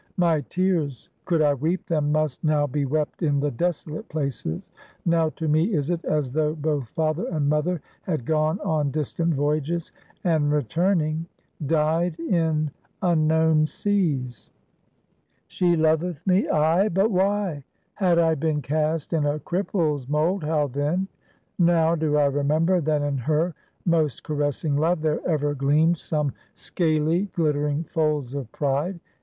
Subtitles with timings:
[0.17, 4.71] My tears, could I weep them, must now be wept in the desolate places;
[5.05, 9.35] now to me is it, as though both father and mother had gone on distant
[9.35, 9.91] voyages,
[10.23, 11.27] and, returning,
[11.67, 12.71] died in
[13.03, 14.49] unknown seas.
[15.45, 17.63] She loveth me, ay; but why?
[17.93, 21.09] Had I been cast in a cripple's mold, how then?
[21.59, 23.53] Now, do I remember that in her
[23.85, 28.99] most caressing love, there ever gleamed some scaly, glittering folds of pride.